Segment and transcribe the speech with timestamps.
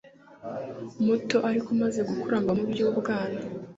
[1.05, 3.39] muto ariko maze gukura mva mu by ubwana